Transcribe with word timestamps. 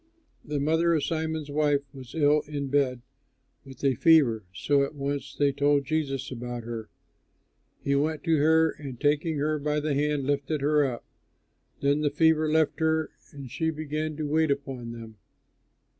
The 0.43 0.59
mother 0.59 0.95
of 0.95 1.03
Simon's 1.03 1.51
wife 1.51 1.81
was 1.93 2.15
ill 2.15 2.41
in 2.47 2.69
bed 2.69 3.03
with 3.63 3.83
a 3.83 3.93
fever; 3.93 4.43
so 4.51 4.81
at 4.83 4.95
once 4.95 5.35
they 5.35 5.51
told 5.51 5.85
Jesus 5.85 6.31
about 6.31 6.63
her. 6.63 6.89
He 7.83 7.93
went 7.93 8.23
to 8.23 8.37
her 8.37 8.71
and, 8.71 8.99
taking 8.99 9.37
her 9.37 9.59
by 9.59 9.79
the 9.79 9.93
hand, 9.93 10.23
lifted 10.23 10.61
her 10.61 10.83
up. 10.83 11.05
Then 11.81 12.01
the 12.01 12.09
fever 12.09 12.49
left 12.49 12.79
her, 12.79 13.11
and 13.31 13.51
she 13.51 13.69
began 13.69 14.17
to 14.17 14.25
wait 14.25 14.49
upon 14.49 14.91
them. 14.91 15.17